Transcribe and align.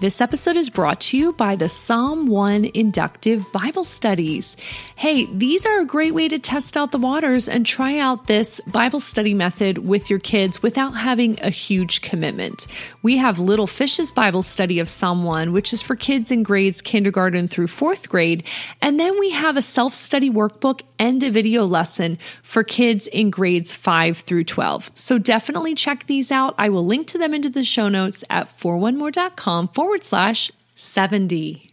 This 0.00 0.22
episode 0.22 0.56
is 0.56 0.70
brought 0.70 0.98
to 1.02 1.18
you 1.18 1.32
by 1.34 1.56
the 1.56 1.68
Psalm 1.68 2.26
1 2.26 2.70
Inductive 2.72 3.44
Bible 3.52 3.84
Studies. 3.84 4.56
Hey, 4.96 5.26
these 5.26 5.66
are 5.66 5.78
a 5.78 5.84
great 5.84 6.14
way 6.14 6.26
to 6.26 6.38
test 6.38 6.74
out 6.74 6.90
the 6.90 6.96
waters 6.96 7.50
and 7.50 7.66
try 7.66 7.98
out 7.98 8.26
this 8.26 8.62
Bible 8.66 9.00
study 9.00 9.34
method 9.34 9.76
with 9.76 10.08
your 10.08 10.18
kids 10.18 10.62
without 10.62 10.92
having 10.92 11.38
a 11.42 11.50
huge 11.50 12.00
commitment. 12.00 12.66
We 13.02 13.18
have 13.18 13.38
Little 13.38 13.66
Fish's 13.66 14.10
Bible 14.10 14.42
study 14.42 14.78
of 14.78 14.88
Psalm 14.88 15.22
1, 15.22 15.52
which 15.52 15.74
is 15.74 15.82
for 15.82 15.96
kids 15.96 16.30
in 16.30 16.44
grades 16.44 16.80
kindergarten 16.80 17.46
through 17.46 17.66
fourth 17.66 18.08
grade. 18.08 18.44
And 18.80 18.98
then 18.98 19.20
we 19.20 19.28
have 19.32 19.58
a 19.58 19.62
self 19.62 19.94
study 19.94 20.30
workbook 20.30 20.80
and 20.98 21.22
a 21.22 21.30
video 21.30 21.66
lesson 21.66 22.16
for 22.42 22.64
kids 22.64 23.06
in 23.06 23.28
grades 23.28 23.74
5 23.74 24.18
through 24.20 24.44
12. 24.44 24.92
So 24.94 25.18
definitely 25.18 25.74
check 25.74 26.06
these 26.06 26.30
out. 26.30 26.54
I 26.56 26.70
will 26.70 26.86
link 26.86 27.06
to 27.08 27.18
them 27.18 27.34
into 27.34 27.50
the 27.50 27.64
show 27.64 27.90
notes 27.90 28.24
at 28.30 28.48
4onemore.com 28.58 29.68
forward 29.68 29.89
forward 29.90 30.04
slash 30.04 30.52
70. 30.76 31.72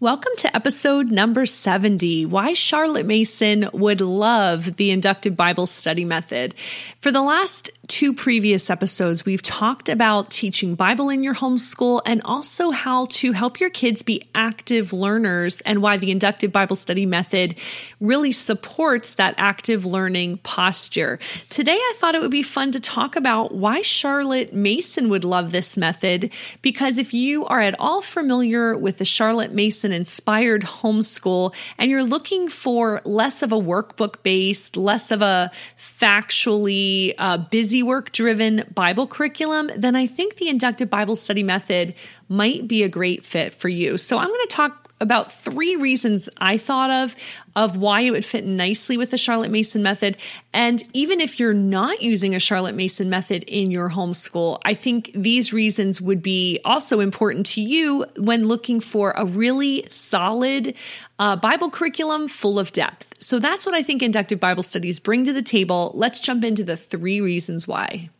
Welcome 0.00 0.32
to 0.38 0.56
episode 0.56 1.10
number 1.10 1.44
70 1.44 2.24
Why 2.24 2.54
Charlotte 2.54 3.04
Mason 3.04 3.68
Would 3.74 4.00
Love 4.00 4.76
the 4.76 4.90
Inductive 4.90 5.36
Bible 5.36 5.66
Study 5.66 6.06
Method. 6.06 6.54
For 7.02 7.12
the 7.12 7.20
last 7.20 7.68
two 7.90 8.14
previous 8.14 8.70
episodes, 8.70 9.26
we've 9.26 9.42
talked 9.42 9.88
about 9.88 10.30
teaching 10.30 10.76
Bible 10.76 11.10
in 11.10 11.24
your 11.24 11.34
homeschool 11.34 12.00
and 12.06 12.22
also 12.24 12.70
how 12.70 13.06
to 13.06 13.32
help 13.32 13.58
your 13.58 13.68
kids 13.68 14.02
be 14.02 14.22
active 14.32 14.92
learners 14.92 15.60
and 15.62 15.82
why 15.82 15.96
the 15.96 16.12
inductive 16.12 16.52
Bible 16.52 16.76
study 16.76 17.04
method 17.04 17.56
really 18.00 18.30
supports 18.30 19.14
that 19.14 19.34
active 19.38 19.84
learning 19.84 20.38
posture. 20.38 21.18
Today, 21.48 21.74
I 21.74 21.94
thought 21.96 22.14
it 22.14 22.20
would 22.20 22.30
be 22.30 22.44
fun 22.44 22.70
to 22.72 22.80
talk 22.80 23.16
about 23.16 23.52
why 23.52 23.82
Charlotte 23.82 24.54
Mason 24.54 25.08
would 25.08 25.24
love 25.24 25.50
this 25.50 25.76
method 25.76 26.30
because 26.62 26.96
if 26.96 27.12
you 27.12 27.44
are 27.46 27.60
at 27.60 27.74
all 27.80 28.02
familiar 28.02 28.78
with 28.78 28.98
the 28.98 29.04
Charlotte 29.04 29.52
Mason 29.52 29.90
inspired 29.90 30.62
homeschool 30.62 31.52
and 31.76 31.90
you're 31.90 32.04
looking 32.04 32.48
for 32.48 33.02
less 33.04 33.42
of 33.42 33.50
a 33.50 33.60
workbook 33.60 34.22
based, 34.22 34.76
less 34.76 35.10
of 35.10 35.22
a 35.22 35.50
factually 35.76 37.14
uh, 37.18 37.36
busy 37.36 37.79
work 37.82 38.12
driven 38.12 38.64
Bible 38.74 39.06
curriculum, 39.06 39.70
then 39.76 39.96
I 39.96 40.06
think 40.06 40.36
the 40.36 40.48
inductive 40.48 40.90
Bible 40.90 41.16
study 41.16 41.42
method 41.42 41.94
might 42.28 42.68
be 42.68 42.82
a 42.82 42.88
great 42.88 43.24
fit 43.24 43.54
for 43.54 43.68
you. 43.68 43.98
So 43.98 44.18
I'm 44.18 44.28
going 44.28 44.46
to 44.48 44.54
talk 44.54 44.89
about 45.00 45.32
three 45.32 45.76
reasons 45.76 46.28
I 46.38 46.58
thought 46.58 46.90
of 46.90 47.16
of 47.56 47.76
why 47.76 48.02
it 48.02 48.10
would 48.10 48.24
fit 48.24 48.46
nicely 48.46 48.96
with 48.96 49.10
the 49.10 49.18
Charlotte 49.18 49.50
Mason 49.50 49.82
method. 49.82 50.16
And 50.52 50.82
even 50.92 51.20
if 51.20 51.40
you're 51.40 51.54
not 51.54 52.02
using 52.02 52.34
a 52.34 52.38
Charlotte 52.38 52.74
Mason 52.74 53.10
method 53.10 53.42
in 53.44 53.70
your 53.70 53.90
homeschool, 53.90 54.60
I 54.64 54.74
think 54.74 55.10
these 55.14 55.52
reasons 55.52 56.00
would 56.00 56.22
be 56.22 56.60
also 56.64 57.00
important 57.00 57.46
to 57.46 57.62
you 57.62 58.04
when 58.18 58.46
looking 58.46 58.80
for 58.80 59.12
a 59.16 59.24
really 59.24 59.86
solid 59.88 60.74
uh, 61.18 61.36
Bible 61.36 61.70
curriculum 61.70 62.28
full 62.28 62.58
of 62.58 62.72
depth. 62.72 63.14
So 63.22 63.38
that's 63.38 63.66
what 63.66 63.74
I 63.74 63.82
think 63.82 64.02
inductive 64.02 64.38
Bible 64.38 64.62
studies 64.62 65.00
bring 65.00 65.24
to 65.24 65.32
the 65.32 65.42
table. 65.42 65.92
Let's 65.94 66.20
jump 66.20 66.44
into 66.44 66.62
the 66.62 66.76
three 66.76 67.20
reasons 67.20 67.66
why. 67.66 68.10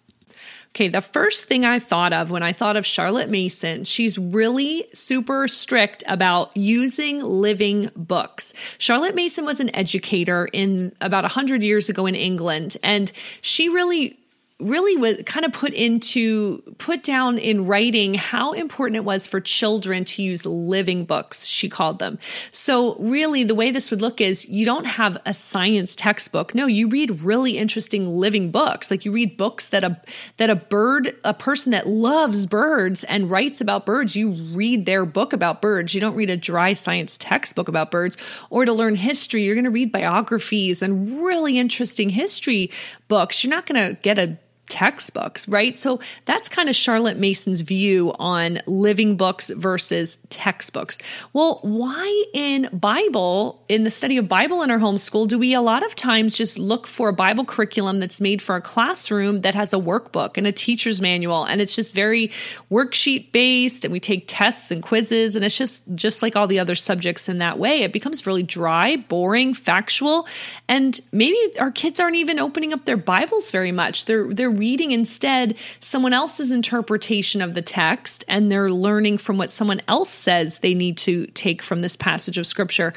Okay, 0.72 0.86
the 0.86 1.00
first 1.00 1.46
thing 1.46 1.64
I 1.64 1.80
thought 1.80 2.12
of 2.12 2.30
when 2.30 2.44
I 2.44 2.52
thought 2.52 2.76
of 2.76 2.86
Charlotte 2.86 3.28
Mason, 3.28 3.82
she's 3.82 4.16
really 4.16 4.86
super 4.94 5.48
strict 5.48 6.04
about 6.06 6.56
using 6.56 7.20
living 7.20 7.90
books. 7.96 8.52
Charlotte 8.78 9.16
Mason 9.16 9.44
was 9.44 9.58
an 9.58 9.74
educator 9.74 10.48
in 10.52 10.94
about 11.00 11.24
100 11.24 11.64
years 11.64 11.88
ago 11.88 12.06
in 12.06 12.14
England, 12.14 12.76
and 12.84 13.10
she 13.40 13.68
really 13.68 14.19
really 14.60 14.96
was 14.96 15.22
kind 15.26 15.44
of 15.44 15.52
put 15.52 15.72
into 15.72 16.62
put 16.78 17.02
down 17.02 17.38
in 17.38 17.66
writing 17.66 18.14
how 18.14 18.52
important 18.52 18.96
it 18.96 19.04
was 19.04 19.26
for 19.26 19.40
children 19.40 20.04
to 20.04 20.22
use 20.22 20.46
living 20.46 21.04
books 21.04 21.46
she 21.46 21.68
called 21.68 21.98
them. 21.98 22.18
So 22.50 22.96
really 22.96 23.44
the 23.44 23.54
way 23.54 23.70
this 23.70 23.90
would 23.90 24.00
look 24.00 24.20
is 24.20 24.48
you 24.48 24.64
don't 24.64 24.86
have 24.86 25.18
a 25.26 25.34
science 25.34 25.96
textbook. 25.96 26.54
No 26.54 26.66
you 26.66 26.88
read 26.88 27.22
really 27.22 27.58
interesting 27.58 28.06
living 28.06 28.50
books. 28.50 28.90
Like 28.90 29.04
you 29.04 29.12
read 29.12 29.36
books 29.36 29.70
that 29.70 29.84
a 29.84 30.00
that 30.36 30.50
a 30.50 30.56
bird 30.56 31.14
a 31.24 31.34
person 31.34 31.72
that 31.72 31.86
loves 31.86 32.46
birds 32.46 33.04
and 33.04 33.30
writes 33.30 33.60
about 33.60 33.86
birds 33.86 34.16
you 34.16 34.30
read 34.30 34.86
their 34.86 35.04
book 35.04 35.32
about 35.32 35.60
birds. 35.60 35.94
You 35.94 36.00
don't 36.00 36.14
read 36.14 36.30
a 36.30 36.36
dry 36.36 36.72
science 36.72 37.16
textbook 37.18 37.68
about 37.68 37.90
birds. 37.90 38.16
Or 38.50 38.64
to 38.64 38.72
learn 38.72 38.96
history 38.96 39.44
you're 39.44 39.54
going 39.54 39.64
to 39.64 39.70
read 39.70 39.92
biographies 39.92 40.82
and 40.82 41.22
really 41.22 41.58
interesting 41.58 42.10
history 42.10 42.70
books. 43.08 43.42
You're 43.42 43.54
not 43.54 43.66
going 43.66 43.88
to 43.88 44.00
get 44.02 44.18
a 44.18 44.38
textbooks, 44.70 45.46
right? 45.48 45.76
So 45.76 46.00
that's 46.24 46.48
kind 46.48 46.68
of 46.68 46.76
Charlotte 46.76 47.18
Mason's 47.18 47.60
view 47.60 48.14
on 48.18 48.60
living 48.66 49.16
books 49.16 49.50
versus 49.50 50.16
textbooks. 50.30 50.98
Well, 51.32 51.58
why 51.62 52.24
in 52.32 52.68
Bible, 52.72 53.62
in 53.68 53.84
the 53.84 53.90
study 53.90 54.16
of 54.16 54.28
Bible 54.28 54.62
in 54.62 54.70
our 54.70 54.78
homeschool, 54.78 55.28
do 55.28 55.38
we 55.38 55.52
a 55.52 55.60
lot 55.60 55.84
of 55.84 55.94
times 55.94 56.36
just 56.36 56.58
look 56.58 56.86
for 56.86 57.08
a 57.08 57.12
Bible 57.12 57.44
curriculum 57.44 58.00
that's 58.00 58.20
made 58.20 58.40
for 58.40 58.56
a 58.56 58.60
classroom 58.60 59.42
that 59.42 59.54
has 59.54 59.74
a 59.74 59.76
workbook 59.76 60.36
and 60.36 60.46
a 60.46 60.52
teacher's 60.52 61.00
manual 61.00 61.44
and 61.44 61.60
it's 61.60 61.74
just 61.74 61.94
very 61.94 62.30
worksheet 62.70 63.32
based 63.32 63.84
and 63.84 63.92
we 63.92 64.00
take 64.00 64.24
tests 64.26 64.70
and 64.70 64.82
quizzes 64.82 65.36
and 65.36 65.44
it's 65.44 65.56
just 65.56 65.82
just 65.94 66.22
like 66.22 66.36
all 66.36 66.46
the 66.46 66.58
other 66.58 66.74
subjects 66.74 67.28
in 67.28 67.38
that 67.38 67.58
way. 67.58 67.82
It 67.82 67.92
becomes 67.92 68.26
really 68.26 68.42
dry, 68.42 68.96
boring, 68.96 69.54
factual, 69.54 70.26
and 70.68 71.00
maybe 71.12 71.38
our 71.58 71.70
kids 71.70 72.00
aren't 72.00 72.16
even 72.16 72.38
opening 72.38 72.72
up 72.72 72.84
their 72.84 72.96
Bibles 72.96 73.50
very 73.50 73.72
much. 73.72 74.04
They're 74.04 74.28
they're 74.32 74.50
reading 74.60 74.90
instead 74.90 75.56
someone 75.80 76.12
else's 76.12 76.50
interpretation 76.50 77.40
of 77.40 77.54
the 77.54 77.62
text 77.62 78.26
and 78.28 78.52
they're 78.52 78.70
learning 78.70 79.16
from 79.16 79.38
what 79.38 79.50
someone 79.50 79.80
else 79.88 80.10
says 80.10 80.58
they 80.58 80.74
need 80.74 80.98
to 80.98 81.26
take 81.28 81.62
from 81.62 81.80
this 81.80 81.96
passage 81.96 82.36
of 82.36 82.46
scripture. 82.46 82.92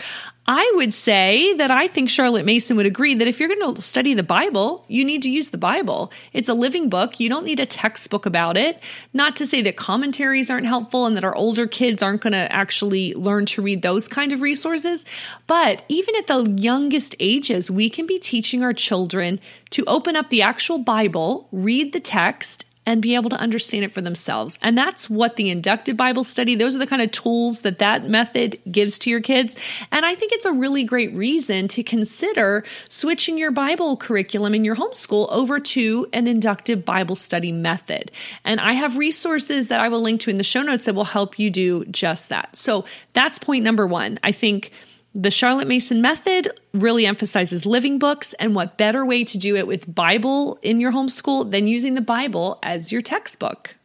I 0.46 0.70
would 0.76 0.94
say 0.94 1.54
that 1.54 1.72
I 1.72 1.88
think 1.88 2.10
Charlotte 2.10 2.46
Mason 2.46 2.76
would 2.76 2.86
agree 2.86 3.16
that 3.16 3.30
if 3.30 3.40
you're 3.40 3.48
going 3.48 3.76
to 3.76 3.82
study 3.82 4.14
the 4.14 4.24
Bible, 4.24 4.84
you 4.90 5.06
need 5.06 5.22
to 5.22 5.30
use 5.30 5.52
the 5.52 5.58
Bible. 5.58 6.12
It's 6.34 6.50
a 6.50 6.54
living 6.54 6.90
book. 6.90 7.18
You 7.18 7.30
don't 7.30 7.46
need 7.46 7.62
a 7.62 7.66
textbook 7.66 8.26
about 8.26 8.58
it. 8.58 8.82
Not 9.14 9.38
to 9.38 9.48
say 9.48 9.62
that 9.62 9.78
commentaries 9.78 10.50
aren't 10.50 10.66
helpful 10.66 11.06
and 11.06 11.16
that 11.16 11.24
our 11.24 11.34
older 11.34 11.66
kids 11.66 12.04
aren't 12.04 12.22
going 12.22 12.34
to 12.34 12.52
actually 12.52 13.14
learn 13.14 13.46
to 13.48 13.62
read 13.62 13.84
those 13.84 14.10
kind 14.10 14.34
of 14.34 14.42
resources. 14.42 15.06
But 15.48 15.86
even 15.88 16.14
at 16.18 16.28
the 16.28 16.44
youngest 16.58 17.16
ages, 17.22 17.72
we 17.72 17.90
can 17.90 18.06
be 18.06 18.20
teaching 18.20 18.64
our 18.64 18.74
children 18.74 19.40
to 19.70 19.86
open 19.86 20.18
up 20.18 20.30
the 20.30 20.42
actual 20.42 20.78
Bible, 20.78 21.48
read 21.54 21.94
the 21.94 22.02
text, 22.02 22.66
and 22.86 23.02
be 23.02 23.16
able 23.16 23.30
to 23.30 23.36
understand 23.36 23.86
it 23.86 23.92
for 23.92 24.02
themselves. 24.02 24.60
And 24.62 24.78
that's 24.78 25.10
what 25.10 25.36
the 25.36 25.50
inductive 25.50 25.96
Bible 25.98 26.24
study, 26.24 26.56
those 26.56 26.76
are 26.76 26.80
the 26.80 26.88
kind 26.88 27.02
of 27.02 27.12
tools 27.12 27.62
that 27.62 27.80
that 27.80 28.08
method 28.10 28.60
gives 28.70 29.00
to 29.00 29.10
your 29.10 29.22
kids. 29.22 29.56
And 29.92 30.06
I 30.06 30.16
think 30.16 30.32
it's 30.32 30.46
a 30.46 30.52
really 30.52 30.84
great 30.84 31.14
reason 31.14 31.68
to 31.70 31.84
consider 31.84 32.64
switching 32.90 33.38
your 33.38 33.52
Bible 33.52 33.98
curriculum 33.98 34.54
in 34.54 34.64
your 34.66 34.76
homeschool 34.76 35.32
over 35.32 35.60
to 35.60 36.08
an 36.14 36.28
inductive 36.28 36.84
Bible 36.86 37.16
study 37.16 37.52
method. 37.52 38.12
And 38.44 38.60
I 38.60 38.74
have 38.74 38.98
resources 38.98 39.70
that 39.70 39.80
I 39.80 39.90
will 39.90 40.02
link 40.02 40.22
to 40.22 40.30
in 40.30 40.38
the 40.38 40.44
show 40.44 40.62
notes 40.62 40.86
that 40.86 40.96
will 40.96 41.06
help 41.06 41.40
you 41.40 41.50
do 41.50 41.86
just 41.86 42.30
that. 42.30 42.56
So 42.56 42.86
that's 43.14 43.40
point 43.40 43.64
number 43.64 43.88
one. 43.88 44.20
I 44.24 44.32
think 44.32 44.72
the 45.16 45.32
Charlotte 45.32 45.68
Mason 45.68 46.02
method 46.02 46.60
really 46.74 47.06
emphasizes 47.06 47.66
living 47.66 48.00
books, 48.00 48.34
and 48.36 48.56
what 48.56 48.78
better 48.78 49.06
way 49.06 49.24
to 49.24 49.38
do 49.38 49.56
it 49.56 49.68
with 49.68 49.94
Bible 49.94 50.58
in 50.62 50.80
your 50.80 50.92
homeschool 50.92 51.52
than 51.52 51.68
using 51.68 51.94
the 51.94 52.02
Bible 52.02 52.60
as 52.64 52.92
your 52.92 53.02
textbook? 53.02 53.76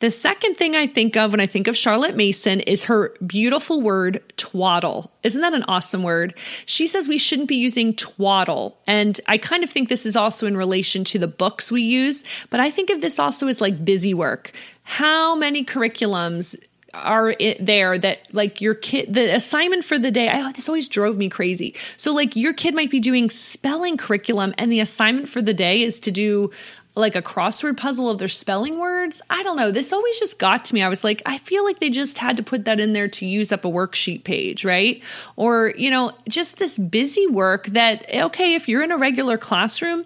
The 0.00 0.10
second 0.10 0.56
thing 0.56 0.74
I 0.74 0.88
think 0.88 1.16
of 1.16 1.30
when 1.30 1.40
I 1.40 1.46
think 1.46 1.68
of 1.68 1.76
Charlotte 1.76 2.16
Mason 2.16 2.58
is 2.60 2.84
her 2.84 3.14
beautiful 3.24 3.80
word 3.80 4.20
twaddle. 4.36 5.12
Isn't 5.22 5.42
that 5.42 5.54
an 5.54 5.64
awesome 5.68 6.02
word? 6.02 6.34
She 6.66 6.88
says 6.88 7.06
we 7.06 7.18
shouldn't 7.18 7.48
be 7.48 7.54
using 7.54 7.94
twaddle. 7.94 8.78
And 8.88 9.20
I 9.28 9.38
kind 9.38 9.62
of 9.62 9.70
think 9.70 9.88
this 9.88 10.04
is 10.04 10.16
also 10.16 10.48
in 10.48 10.56
relation 10.56 11.04
to 11.04 11.20
the 11.20 11.28
books 11.28 11.70
we 11.70 11.82
use, 11.82 12.24
but 12.50 12.58
I 12.58 12.68
think 12.68 12.90
of 12.90 13.00
this 13.00 13.20
also 13.20 13.46
as 13.46 13.60
like 13.60 13.84
busy 13.84 14.12
work. 14.12 14.50
How 14.82 15.36
many 15.36 15.64
curriculums 15.64 16.56
are 16.94 17.34
it 17.38 17.64
there 17.64 17.96
that 17.96 18.18
like 18.32 18.60
your 18.60 18.74
kid 18.74 19.12
the 19.14 19.34
assignment 19.34 19.82
for 19.84 19.98
the 19.98 20.10
day 20.10 20.30
oh 20.32 20.52
this 20.52 20.68
always 20.68 20.88
drove 20.88 21.16
me 21.16 21.28
crazy 21.28 21.74
so 21.96 22.12
like 22.12 22.36
your 22.36 22.52
kid 22.52 22.74
might 22.74 22.90
be 22.90 23.00
doing 23.00 23.30
spelling 23.30 23.96
curriculum 23.96 24.54
and 24.58 24.70
the 24.70 24.80
assignment 24.80 25.28
for 25.28 25.40
the 25.40 25.54
day 25.54 25.82
is 25.82 25.98
to 25.98 26.10
do 26.10 26.50
like 26.94 27.16
a 27.16 27.22
crossword 27.22 27.76
puzzle 27.76 28.10
of 28.10 28.18
their 28.18 28.28
spelling 28.28 28.78
words. 28.78 29.22
I 29.30 29.42
don't 29.42 29.56
know. 29.56 29.70
This 29.70 29.92
always 29.92 30.18
just 30.18 30.38
got 30.38 30.64
to 30.66 30.74
me. 30.74 30.82
I 30.82 30.88
was 30.88 31.04
like, 31.04 31.22
I 31.24 31.38
feel 31.38 31.64
like 31.64 31.80
they 31.80 31.88
just 31.88 32.18
had 32.18 32.36
to 32.36 32.42
put 32.42 32.66
that 32.66 32.80
in 32.80 32.92
there 32.92 33.08
to 33.08 33.26
use 33.26 33.50
up 33.50 33.64
a 33.64 33.68
worksheet 33.68 34.24
page, 34.24 34.64
right? 34.64 35.02
Or, 35.36 35.72
you 35.76 35.90
know, 35.90 36.12
just 36.28 36.58
this 36.58 36.76
busy 36.76 37.26
work 37.26 37.66
that, 37.68 38.04
okay, 38.12 38.54
if 38.54 38.68
you're 38.68 38.82
in 38.82 38.92
a 38.92 38.98
regular 38.98 39.38
classroom, 39.38 40.04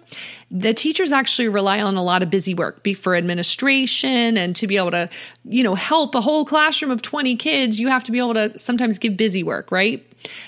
the 0.49 0.73
teachers 0.73 1.11
actually 1.11 1.49
rely 1.49 1.81
on 1.81 1.95
a 1.97 2.03
lot 2.03 2.23
of 2.23 2.29
busy 2.29 2.53
work 2.53 2.85
for 2.95 3.15
administration 3.15 4.37
and 4.37 4.55
to 4.55 4.65
be 4.65 4.77
able 4.77 4.91
to, 4.91 5.09
you 5.43 5.61
know, 5.61 5.75
help 5.75 6.15
a 6.15 6.21
whole 6.21 6.45
classroom 6.45 6.89
of 6.91 7.01
20 7.01 7.35
kids. 7.35 7.79
You 7.79 7.89
have 7.89 8.03
to 8.05 8.11
be 8.11 8.19
able 8.19 8.33
to 8.35 8.57
sometimes 8.57 8.97
give 8.97 9.17
busy 9.17 9.43
work, 9.43 9.71
right? 9.71 10.05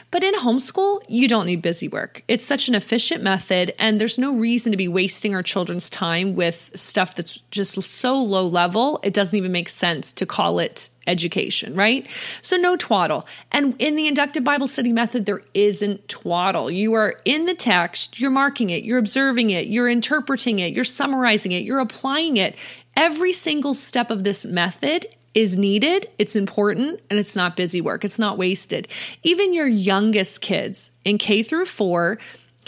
But 0.09 0.23
in 0.23 0.33
homeschool, 0.35 1.03
you 1.07 1.27
don't 1.27 1.45
need 1.45 1.61
busy 1.61 1.87
work. 1.87 2.23
It's 2.27 2.45
such 2.45 2.67
an 2.69 2.75
efficient 2.75 3.23
method, 3.23 3.73
and 3.77 3.99
there's 3.99 4.17
no 4.17 4.33
reason 4.35 4.71
to 4.71 4.77
be 4.77 4.87
wasting 4.87 5.35
our 5.35 5.43
children's 5.43 5.89
time 5.89 6.35
with 6.35 6.71
stuff 6.75 7.15
that's 7.15 7.41
just 7.51 7.81
so 7.81 8.21
low 8.21 8.47
level. 8.47 8.99
It 9.03 9.13
doesn't 9.13 9.37
even 9.37 9.51
make 9.51 9.69
sense 9.69 10.11
to 10.13 10.25
call 10.25 10.59
it 10.59 10.89
education, 11.09 11.75
right? 11.75 12.07
So 12.41 12.55
no 12.55 12.77
twaddle. 12.77 13.27
And 13.51 13.75
in 13.79 13.95
the 13.95 14.07
inductive 14.07 14.43
Bible 14.43 14.67
study 14.67 14.93
method, 14.93 15.25
there 15.25 15.41
isn't 15.53 16.07
twaddle. 16.07 16.71
You 16.71 16.93
are 16.93 17.15
in 17.25 17.45
the 17.45 17.55
text, 17.55 18.19
you're 18.19 18.31
marking 18.31 18.69
it, 18.69 18.83
you're 18.83 18.99
observing 18.99 19.49
it, 19.49 19.67
you're 19.67 19.89
interpreting 19.89 20.59
it, 20.59 20.73
you're 20.73 20.83
summarizing 20.83 21.51
it, 21.51 21.63
you're 21.63 21.79
applying 21.79 22.37
it. 22.37 22.55
Every 22.95 23.33
single 23.33 23.73
step 23.73 24.11
of 24.11 24.23
this 24.23 24.45
method 24.45 25.07
is 25.33 25.55
needed, 25.55 26.09
it's 26.17 26.35
important, 26.35 26.99
and 27.09 27.19
it's 27.19 27.35
not 27.35 27.55
busy 27.55 27.81
work. 27.81 28.03
It's 28.03 28.19
not 28.19 28.37
wasted. 28.37 28.87
Even 29.23 29.53
your 29.53 29.67
youngest 29.67 30.41
kids 30.41 30.91
in 31.05 31.17
K 31.17 31.43
through 31.43 31.65
four 31.65 32.17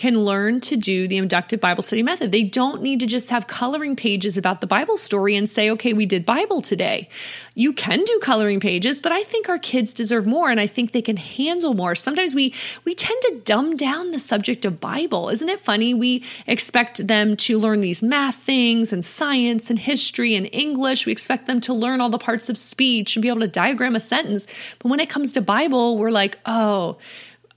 can 0.01 0.19
learn 0.25 0.59
to 0.59 0.75
do 0.75 1.07
the 1.07 1.17
inductive 1.17 1.59
Bible 1.59 1.83
study 1.83 2.01
method. 2.01 2.31
They 2.31 2.41
don't 2.41 2.81
need 2.81 3.01
to 3.01 3.05
just 3.05 3.29
have 3.29 3.45
coloring 3.45 3.95
pages 3.95 4.35
about 4.35 4.59
the 4.59 4.65
Bible 4.65 4.97
story 4.97 5.35
and 5.35 5.47
say, 5.47 5.69
okay, 5.69 5.93
we 5.93 6.07
did 6.07 6.25
Bible 6.25 6.63
today. 6.63 7.07
You 7.53 7.71
can 7.71 8.03
do 8.03 8.19
coloring 8.19 8.59
pages, 8.59 8.99
but 8.99 9.11
I 9.11 9.21
think 9.21 9.47
our 9.47 9.59
kids 9.59 9.93
deserve 9.93 10.25
more 10.25 10.49
and 10.49 10.59
I 10.59 10.65
think 10.65 10.91
they 10.91 11.03
can 11.03 11.17
handle 11.17 11.75
more. 11.75 11.93
Sometimes 11.93 12.33
we 12.33 12.51
we 12.83 12.95
tend 12.95 13.21
to 13.21 13.41
dumb 13.45 13.77
down 13.77 14.09
the 14.09 14.17
subject 14.17 14.65
of 14.65 14.79
Bible. 14.79 15.29
Isn't 15.29 15.49
it 15.49 15.59
funny? 15.59 15.93
We 15.93 16.25
expect 16.47 17.05
them 17.05 17.37
to 17.37 17.59
learn 17.59 17.81
these 17.81 18.01
math 18.01 18.37
things 18.37 18.91
and 18.91 19.05
science 19.05 19.69
and 19.69 19.77
history 19.77 20.33
and 20.33 20.49
English. 20.51 21.05
We 21.05 21.11
expect 21.11 21.45
them 21.45 21.61
to 21.61 21.75
learn 21.75 22.01
all 22.01 22.09
the 22.09 22.17
parts 22.17 22.49
of 22.49 22.57
speech 22.57 23.15
and 23.15 23.21
be 23.21 23.29
able 23.29 23.41
to 23.41 23.47
diagram 23.47 23.95
a 23.95 23.99
sentence. 23.99 24.47
But 24.79 24.89
when 24.89 24.99
it 24.99 25.09
comes 25.11 25.31
to 25.33 25.41
Bible, 25.41 25.95
we're 25.99 26.09
like, 26.09 26.39
"Oh, 26.47 26.97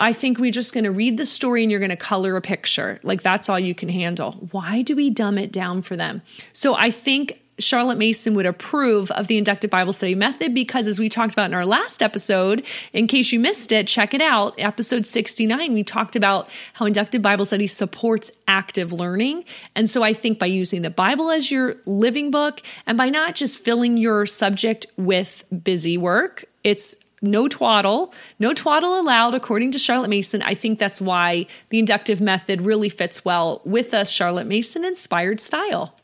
I 0.00 0.12
think 0.12 0.38
we're 0.38 0.50
just 0.50 0.72
going 0.72 0.84
to 0.84 0.90
read 0.90 1.16
the 1.16 1.26
story 1.26 1.62
and 1.62 1.70
you're 1.70 1.80
going 1.80 1.90
to 1.90 1.96
color 1.96 2.36
a 2.36 2.40
picture. 2.40 3.00
Like 3.02 3.22
that's 3.22 3.48
all 3.48 3.58
you 3.58 3.74
can 3.74 3.88
handle. 3.88 4.32
Why 4.50 4.82
do 4.82 4.96
we 4.96 5.10
dumb 5.10 5.38
it 5.38 5.52
down 5.52 5.82
for 5.82 5.96
them? 5.96 6.22
So 6.52 6.74
I 6.74 6.90
think 6.90 7.40
Charlotte 7.58 7.98
Mason 7.98 8.34
would 8.34 8.46
approve 8.46 9.10
of 9.12 9.28
the 9.28 9.38
inductive 9.38 9.70
Bible 9.70 9.92
study 9.92 10.14
method 10.14 10.54
because, 10.54 10.88
as 10.88 10.98
we 10.98 11.08
talked 11.08 11.32
about 11.32 11.46
in 11.46 11.54
our 11.54 11.66
last 11.66 12.02
episode, 12.02 12.66
in 12.92 13.06
case 13.06 13.32
you 13.32 13.38
missed 13.38 13.70
it, 13.70 13.86
check 13.86 14.12
it 14.12 14.20
out. 14.20 14.54
Episode 14.58 15.06
69, 15.06 15.72
we 15.72 15.84
talked 15.84 16.16
about 16.16 16.48
how 16.72 16.86
inductive 16.86 17.22
Bible 17.22 17.44
study 17.44 17.66
supports 17.66 18.30
active 18.48 18.92
learning. 18.92 19.44
And 19.74 19.88
so 19.88 20.02
I 20.02 20.12
think 20.12 20.38
by 20.38 20.46
using 20.46 20.82
the 20.82 20.90
Bible 20.90 21.30
as 21.30 21.50
your 21.50 21.76
living 21.86 22.30
book 22.30 22.60
and 22.86 22.98
by 22.98 23.08
not 23.08 23.34
just 23.34 23.58
filling 23.58 23.96
your 23.96 24.26
subject 24.26 24.86
with 24.96 25.44
busy 25.62 25.96
work, 25.96 26.44
it's 26.64 26.96
no 27.24 27.48
twaddle, 27.48 28.14
no 28.38 28.54
twaddle 28.54 29.00
allowed, 29.00 29.34
according 29.34 29.72
to 29.72 29.78
Charlotte 29.78 30.10
Mason. 30.10 30.42
I 30.42 30.54
think 30.54 30.78
that's 30.78 31.00
why 31.00 31.46
the 31.70 31.78
inductive 31.78 32.20
method 32.20 32.62
really 32.62 32.88
fits 32.88 33.24
well 33.24 33.60
with 33.64 33.92
a 33.92 34.04
Charlotte 34.04 34.46
Mason 34.46 34.84
inspired 34.84 35.40
style. 35.40 35.96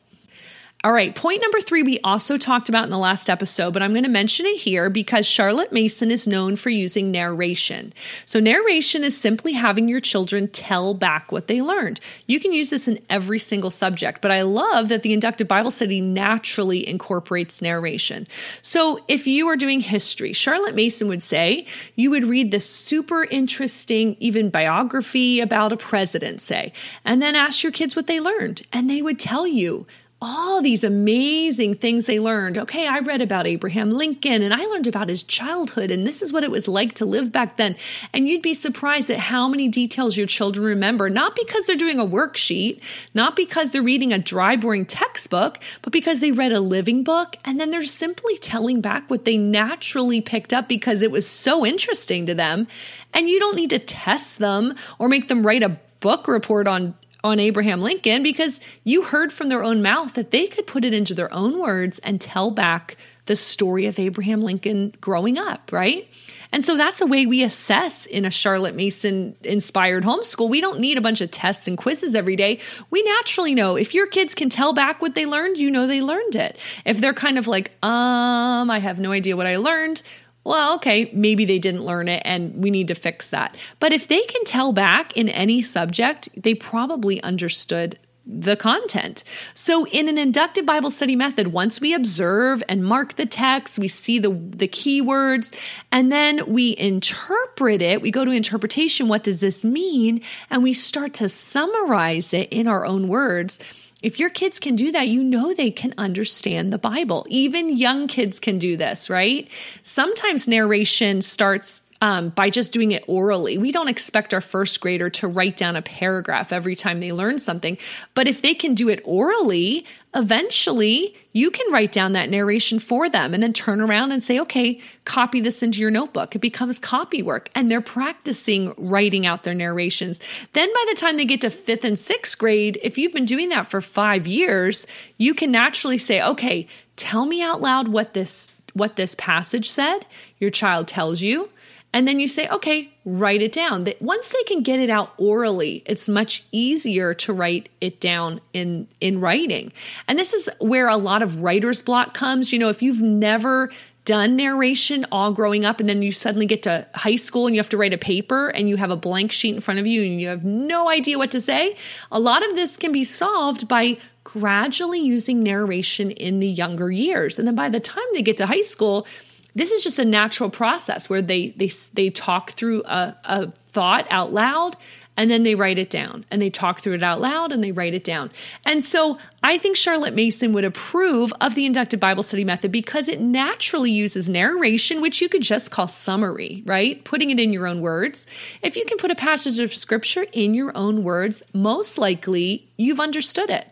All 0.83 0.93
right, 0.93 1.15
point 1.15 1.43
number 1.43 1.61
three, 1.61 1.83
we 1.83 2.01
also 2.01 2.39
talked 2.39 2.71
about 2.71 2.85
in 2.85 2.91
the 2.91 2.97
last 2.97 3.29
episode, 3.29 3.75
but 3.75 3.83
I'm 3.83 3.93
going 3.93 4.05
to 4.05 4.09
mention 4.09 4.47
it 4.47 4.57
here 4.57 4.89
because 4.89 5.27
Charlotte 5.27 5.73
Mason 5.73 6.11
is 6.11 6.27
known 6.27 6.57
for 6.57 6.71
using 6.71 7.11
narration. 7.11 7.93
So, 8.25 8.41
narration 8.41 9.05
is 9.05 9.15
simply 9.15 9.53
having 9.53 9.89
your 9.89 10.01
children 10.01 10.49
tell 10.49 10.95
back 10.95 11.33
what 11.33 11.49
they 11.49 11.61
learned. 11.61 12.01
You 12.27 12.41
can 12.41 12.55
use 12.55 12.71
this 12.71 12.89
in 12.89 12.99
every 13.11 13.39
single 13.39 13.69
subject, 13.69 14.23
but 14.23 14.31
I 14.31 14.41
love 14.41 14.89
that 14.89 15.03
the 15.03 15.13
inductive 15.13 15.47
Bible 15.47 15.71
study 15.71 16.01
naturally 16.01 16.89
incorporates 16.89 17.61
narration. 17.61 18.27
So, 18.63 19.01
if 19.07 19.27
you 19.27 19.49
are 19.49 19.57
doing 19.57 19.81
history, 19.81 20.33
Charlotte 20.33 20.75
Mason 20.75 21.09
would 21.09 21.23
say 21.23 21.67
you 21.95 22.09
would 22.09 22.25
read 22.25 22.53
this 22.53 22.65
super 22.65 23.25
interesting, 23.25 24.17
even 24.19 24.49
biography 24.49 25.41
about 25.41 25.73
a 25.73 25.77
president, 25.77 26.41
say, 26.41 26.73
and 27.05 27.21
then 27.21 27.37
ask 27.37 27.63
your 27.63 27.71
kids 27.71 27.95
what 27.95 28.07
they 28.07 28.19
learned, 28.19 28.63
and 28.73 28.89
they 28.89 29.03
would 29.03 29.19
tell 29.19 29.47
you 29.47 29.87
all 30.23 30.61
these 30.61 30.85
amazing 30.85 31.75
things 31.75 32.05
they 32.05 32.21
learned. 32.21 32.59
Okay, 32.59 32.87
I 32.87 32.99
read 32.99 33.23
about 33.23 33.47
Abraham 33.47 33.91
Lincoln 33.91 34.43
and 34.43 34.53
I 34.53 34.63
learned 34.67 34.87
about 34.87 35.09
his 35.09 35.23
childhood, 35.23 35.91
and 35.91 36.07
this 36.07 36.21
is 36.21 36.33
what 36.33 36.45
it 36.45 36.51
was 36.51 36.69
like 36.69 36.95
to 36.95 37.07
live 37.07 37.33
back 37.33 37.57
then. 37.57 37.75
And 38.13 38.29
you'd 38.29 38.43
be 38.43 38.53
surprised 38.53 39.11
at 39.11 39.19
how 39.19 39.49
many 39.49 39.69
details 39.69 40.19
your 40.19 40.27
children 40.27 40.67
remember, 40.67 41.09
not 41.09 41.35
because 41.35 41.67
they're 41.67 41.77
doing 41.77 41.99
a 41.99 42.07
worksheet, 42.07 42.81
not 43.15 43.35
because 43.35 43.71
they're 43.71 43.83
reading 43.83 44.13
a 44.13 44.19
dry, 44.19 44.57
boring 44.57 44.85
textbook, 44.85 45.59
but 45.81 45.93
because 45.93 46.21
they 46.21 46.33
read 46.33 46.53
a 46.53 46.61
living 46.61 47.03
book 47.03 47.37
and 47.45 47.59
then 47.59 47.71
they're 47.71 47.85
simply 47.85 48.37
telling 48.39 48.83
back 48.83 49.09
what 49.09 49.25
they 49.25 49.39
naturally 49.39 50.21
picked 50.21 50.53
up 50.53 50.69
because 50.69 51.01
it 51.01 51.11
was 51.11 51.27
so 51.27 51.65
interesting 51.65 52.27
to 52.27 52.35
them. 52.35 52.69
And 53.15 53.29
you 53.29 53.41
don't 53.41 53.57
need 53.57 53.71
to 53.71 53.79
test 53.79 54.39
them 54.39 54.75
or 54.99 55.09
make 55.09 55.29
them 55.29 55.47
write 55.47 55.63
a 55.63 55.79
book 56.01 56.29
report 56.29 56.67
on 56.67 56.95
on 57.23 57.41
Abraham 57.41 57.81
Lincoln 57.81 58.23
because 58.23 58.61
you 58.85 59.03
heard 59.03 59.33
from 59.33 59.49
their 59.49 59.63
own 59.63 59.83
mouth 59.83 60.15
that 60.15 60.31
they 60.31 60.47
could 60.47 60.67
put 60.67 60.85
it 60.85 60.95
into 60.95 61.15
their 61.15 61.33
own 61.33 61.59
words 61.59 61.99
and 62.01 62.21
tell 62.21 62.51
back 62.51 62.97
the 63.27 63.37
story 63.37 63.87
of 63.87 63.99
Abraham 63.99 64.43
Lincoln 64.43 64.95
growing 65.01 65.39
up, 65.39 65.71
right? 65.73 66.09
And 66.53 66.65
so 66.65 66.77
that's 66.77 67.01
a 67.01 67.07
way 67.07 67.27
we 67.27 67.45
assess 67.45 68.07
in 68.07 68.25
a 68.25 68.31
Charlotte 68.31 68.75
Mason 68.75 69.37
inspired 69.45 70.03
homeschool. 70.03 70.49
We 70.49 70.61
don't 70.61 70.81
need 70.81 70.99
a 70.99 71.01
bunch 71.01 71.21
of 71.21 71.31
tests 71.31 71.69
and 71.69 71.79
quizzes 71.79 72.15
every 72.15 72.35
day. 72.35 72.61
We 72.91 73.03
naturally 73.03 73.55
know 73.55 73.77
if 73.77 73.95
your 73.95 74.07
kids 74.07 74.35
can 74.35 74.49
tell 74.49 74.73
back 74.73 75.01
what 75.01 75.15
they 75.15 75.27
learned, 75.27 75.59
you 75.59 75.71
know 75.71 75.87
they 75.87 76.03
learned 76.03 76.35
it. 76.35 76.59
If 76.85 77.01
they're 77.01 77.15
kind 77.15 77.39
of 77.39 77.47
like, 77.47 77.71
um, 77.85 78.69
I 78.69 78.81
have 78.81 78.99
no 78.99 79.13
idea 79.13 79.37
what 79.37 79.47
I 79.47 79.59
learned, 79.59 80.03
well, 80.45 80.75
okay, 80.77 81.11
maybe 81.13 81.45
they 81.45 81.59
didn't 81.59 81.85
learn 81.85 82.09
it 82.09 82.23
and 82.25 82.55
we 82.63 82.71
need 82.71 82.89
to 82.89 82.95
fix 82.95 83.31
that. 83.31 83.57
But 83.79 83.93
if 83.93 84.09
they 84.09 84.23
can 84.23 84.45
tell 84.45 84.73
back 84.73 85.17
in 85.17 85.29
any 85.29 85.61
subject, 85.61 86.29
they 86.37 86.55
probably 86.55 87.23
understood 87.23 87.99
the 88.27 88.55
content. 88.55 89.25
So 89.55 89.87
in 89.87 90.09
an 90.09 90.17
inductive 90.17 90.65
Bible 90.65 90.91
study 90.91 91.17
method, 91.17 91.49
once 91.49 91.81
we 91.81 91.95
observe 91.95 92.63
and 92.69 92.85
mark 92.85 93.17
the 93.17 93.27
text, 93.27 93.79
we 93.79 93.89
see 93.89 94.19
the 94.19 94.31
the 94.31 94.69
keywords, 94.69 95.55
and 95.91 96.13
then 96.13 96.43
we 96.47 96.77
interpret 96.79 97.83
it, 97.83 98.03
we 98.03 98.11
go 98.11 98.25
to 98.25 98.31
interpretation, 98.31 99.09
what 99.09 99.25
does 99.25 99.41
this 99.41 99.65
mean? 99.65 100.23
And 100.49 100.63
we 100.63 100.73
start 100.73 101.15
to 101.15 101.29
summarize 101.29 102.33
it 102.33 102.49
in 102.51 102.69
our 102.69 102.87
own 102.87 103.09
words 103.09 103.59
if 104.03 104.19
your 104.19 104.31
kids 104.31 104.59
can 104.59 104.77
do 104.77 104.93
that, 104.93 105.09
you 105.09 105.23
know 105.23 105.53
they 105.53 105.71
can 105.71 105.95
understand 105.99 106.73
the 106.73 106.79
Bible. 106.79 107.27
Even 107.29 107.77
young 107.77 108.07
kids 108.07 108.41
can 108.41 108.59
do 108.59 108.77
this, 108.77 109.11
right? 109.11 109.49
Sometimes 109.83 110.49
narration 110.49 111.23
starts 111.23 111.83
um, 112.03 112.31
by 112.31 112.49
just 112.49 112.73
doing 112.73 112.93
it 112.93 113.05
orally. 113.07 113.59
We 113.59 113.73
don't 113.73 113.89
expect 113.89 114.33
our 114.33 114.41
first 114.41 114.81
grader 114.81 115.11
to 115.11 115.29
write 115.29 115.57
down 115.57 115.77
a 115.77 115.83
paragraph 115.83 116.53
every 116.53 116.75
time 116.75 117.01
they 117.01 117.13
learn 117.13 117.39
something. 117.39 117.77
But 118.15 118.27
if 118.27 118.41
they 118.41 118.55
can 118.55 118.75
do 118.75 118.89
it 118.89 119.03
orally, 119.05 119.85
eventually 120.15 121.15
you 121.33 121.51
can 121.51 121.71
write 121.71 121.93
down 121.93 122.13
that 122.13 122.31
narration 122.31 122.79
for 122.79 123.09
them 123.11 123.35
and 123.35 123.43
then 123.43 123.53
turn 123.53 123.81
around 123.83 124.13
and 124.13 124.25
say, 124.25 124.41
okay, 124.41 124.81
copy 125.05 125.41
this 125.41 125.63
into 125.63 125.81
your 125.81 125.91
notebook. 125.91 126.35
It 126.35 126.41
becomes 126.41 126.79
copy 126.79 127.23
work 127.23 127.51
and 127.55 127.71
they're 127.71 127.83
practicing 127.83 128.75
writing 128.79 129.27
out 129.27 129.43
their 129.43 129.55
narrations. 129.55 130.21
Then 130.55 130.73
by 130.73 130.85
the 130.89 130.97
time 130.97 131.19
they 131.19 131.27
get 131.27 131.43
to 131.43 131.51
fifth 131.51 131.85
and 131.85 131.99
sixth 131.99 132.39
grade, 132.39 132.79
if 132.83 132.97
you've 132.97 133.13
been 133.13 133.27
doing 133.27 133.51
that 133.51 133.71
for 133.71 133.83
five 133.83 134.27
years, 134.27 134.87
you 135.19 135.35
can 135.35 135.53
naturally 135.53 135.99
say, 135.99 136.23
okay, 136.23 136.67
tell 136.97 137.27
me 137.27 137.43
out 137.43 137.61
loud 137.61 137.89
what 137.89 138.15
this 138.15 138.49
what 138.73 138.95
this 138.95 139.17
passage 139.17 139.69
said. 139.69 140.07
Your 140.39 140.51
child 140.51 140.87
tells 140.87 141.21
you 141.21 141.51
And 141.93 142.07
then 142.07 142.21
you 142.21 142.29
say, 142.29 142.49
okay, 142.49 142.93
write 143.05 143.43
it 143.43 143.53
down. 143.53 143.85
That 143.85 144.01
once 144.01 144.29
they 144.29 144.43
can 144.45 144.63
get 144.63 144.79
it 144.79 144.91
out 144.91 145.13
orally, 145.17 145.83
it's 145.87 146.09
much 146.09 146.45
easier 146.53 147.15
to 147.15 147.33
write 147.33 147.69
it 147.81 148.01
down 148.01 148.41
in 148.53 148.87
in 149.01 149.21
writing. 149.21 149.73
And 150.07 150.19
this 150.19 150.33
is 150.33 150.49
where 150.61 150.89
a 150.89 150.97
lot 150.97 151.23
of 151.23 151.43
writer's 151.43 151.83
block 151.83 152.15
comes. 152.15 152.53
You 152.53 152.61
know, 152.61 152.69
if 152.69 152.81
you've 152.81 153.03
never 153.03 153.71
done 154.05 154.35
narration 154.35 155.07
all 155.13 155.33
growing 155.33 155.65
up 155.65 155.79
and 155.79 155.89
then 155.89 156.03
you 156.03 156.11
suddenly 156.11 156.47
get 156.47 156.63
to 156.63 156.87
high 156.95 157.17
school 157.17 157.47
and 157.47 157.55
you 157.55 157.61
have 157.61 157.69
to 157.69 157.77
write 157.77 157.93
a 157.93 157.99
paper 157.99 158.49
and 158.49 158.69
you 158.69 158.77
have 158.77 158.91
a 158.91 158.97
blank 158.97 159.31
sheet 159.31 159.55
in 159.55 159.61
front 159.61 159.79
of 159.79 159.87
you 159.87 160.03
and 160.03 160.21
you 160.21 160.29
have 160.29 160.45
no 160.45 160.89
idea 160.89 161.19
what 161.19 161.31
to 161.31 161.41
say, 161.41 161.77
a 162.11 162.19
lot 162.19 162.45
of 162.45 162.55
this 162.55 162.77
can 162.77 162.93
be 162.93 163.05
solved 163.05 163.69
by 163.69 163.99
gradually 164.25 165.01
using 165.01 165.43
narration 165.43 166.11
in 166.11 166.41
the 166.41 166.49
younger 166.49 166.91
years. 166.91 167.39
And 167.39 167.47
then 167.47 167.55
by 167.55 167.69
the 167.69 167.81
time 167.81 168.05
they 168.15 168.23
get 168.23 168.37
to 168.39 168.47
high 168.47 168.63
school, 168.63 169.07
this 169.55 169.71
is 169.71 169.83
just 169.83 169.99
a 169.99 170.05
natural 170.05 170.51
process 170.51 171.09
where 171.09 171.23
they 171.23 171.51
they 171.51 171.71
they 171.95 172.11
talk 172.11 172.53
through 172.53 172.83
a, 172.85 173.17
a 173.25 173.51
thought 173.51 174.07
out 174.11 174.33
loud 174.33 174.77
and 175.17 175.31
then 175.31 175.43
they 175.43 175.55
write 175.55 175.77
it 175.77 175.91
down 175.91 176.25
and 176.31 176.41
they 176.41 176.49
talk 176.49 176.81
through 176.81 176.95
it 176.95 177.03
out 177.03 177.21
loud 177.21 177.53
and 177.53 177.63
they 177.63 177.73
write 177.73 177.93
it 177.93 178.05
down. 178.05 178.31
And 178.65 178.83
so 178.83 179.19
I 179.43 179.59
think 179.59 179.77
Charlotte 179.77 180.15
Mason 180.15 180.55
would 180.55 180.65
approve 180.65 181.31
of 181.43 181.55
the 181.55 181.67
inductive 181.67 182.01
Bible 182.01 182.23
study 182.23 182.43
method 182.43 182.73
because 182.73 183.07
it 183.07 183.21
naturally 183.21 183.91
uses 183.91 184.31
narration, 184.31 185.03
which 185.03 185.21
you 185.21 185.29
could 185.29 185.43
just 185.43 185.71
call 185.71 185.89
summary, 185.89 186.63
right? 186.65 187.05
Putting 187.05 187.31
it 187.31 187.39
in 187.39 187.53
your 187.53 187.67
own 187.67 187.83
words. 187.83 188.27
If 188.63 188.77
you 188.77 188.85
can 188.87 188.97
put 188.97 189.11
a 189.11 189.15
passage 189.15 189.59
of 189.59 189.75
scripture 189.75 190.27
in 190.33 190.55
your 190.55 190.75
own 190.75 191.05
words, 191.05 191.43
most 191.53 191.99
likely 191.99 192.67
you've 192.79 193.01
understood 193.01 193.51
it. 193.51 193.67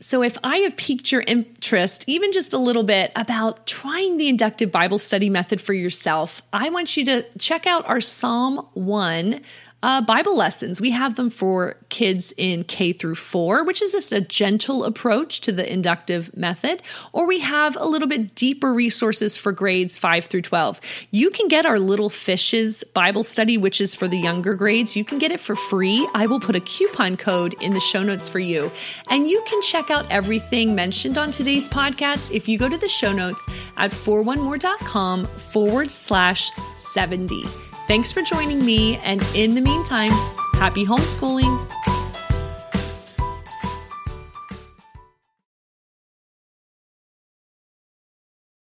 So, 0.00 0.22
if 0.22 0.38
I 0.44 0.58
have 0.58 0.76
piqued 0.76 1.10
your 1.10 1.22
interest, 1.26 2.04
even 2.06 2.30
just 2.30 2.52
a 2.52 2.58
little 2.58 2.84
bit, 2.84 3.10
about 3.16 3.66
trying 3.66 4.16
the 4.16 4.28
inductive 4.28 4.70
Bible 4.70 4.98
study 4.98 5.28
method 5.28 5.60
for 5.60 5.72
yourself, 5.72 6.40
I 6.52 6.70
want 6.70 6.96
you 6.96 7.04
to 7.06 7.24
check 7.38 7.66
out 7.66 7.88
our 7.88 8.00
Psalm 8.00 8.58
1 8.74 9.40
uh, 9.82 10.00
Bible 10.00 10.36
lessons. 10.36 10.80
We 10.80 10.90
have 10.90 11.14
them 11.14 11.30
for 11.30 11.76
kids 11.88 12.32
in 12.36 12.64
K 12.64 12.92
through 12.92 13.14
four, 13.14 13.64
which 13.64 13.80
is 13.80 13.92
just 13.92 14.12
a 14.12 14.20
gentle 14.20 14.84
approach 14.84 15.40
to 15.42 15.52
the 15.52 15.70
inductive 15.70 16.36
method, 16.36 16.82
or 17.12 17.26
we 17.26 17.38
have 17.40 17.76
a 17.76 17.84
little 17.84 18.08
bit 18.08 18.34
deeper 18.34 18.72
resources 18.74 19.36
for 19.36 19.52
grades 19.52 19.96
five 19.96 20.26
through 20.26 20.42
12. 20.42 20.80
You 21.10 21.30
can 21.30 21.48
get 21.48 21.64
our 21.64 21.78
Little 21.78 22.10
Fishes 22.10 22.82
Bible 22.92 23.22
study, 23.22 23.56
which 23.56 23.80
is 23.80 23.94
for 23.94 24.08
the 24.08 24.18
younger 24.18 24.54
grades. 24.54 24.96
You 24.96 25.04
can 25.04 25.18
get 25.18 25.30
it 25.30 25.40
for 25.40 25.54
free. 25.54 26.08
I 26.12 26.26
will 26.26 26.40
put 26.40 26.56
a 26.56 26.60
coupon 26.60 27.16
code 27.16 27.54
in 27.62 27.72
the 27.72 27.80
show 27.80 28.02
notes 28.02 28.28
for 28.28 28.40
you. 28.40 28.72
And 29.10 29.30
you 29.30 29.42
can 29.46 29.62
check 29.62 29.90
out 29.90 30.10
everything 30.10 30.74
mentioned 30.74 31.18
on 31.18 31.30
today's 31.30 31.68
podcast 31.68 32.34
if 32.34 32.48
you 32.48 32.58
go 32.58 32.68
to 32.68 32.76
the 32.76 32.88
show 32.88 33.12
notes 33.12 33.44
at 33.76 33.92
4onemore.com 33.92 35.24
forward 35.26 35.90
slash 35.90 36.50
70. 36.78 37.67
Thanks 37.88 38.12
for 38.12 38.20
joining 38.20 38.62
me. 38.62 38.98
And 38.98 39.22
in 39.34 39.54
the 39.54 39.62
meantime, 39.62 40.10
happy 40.52 40.84
homeschooling. 40.84 41.97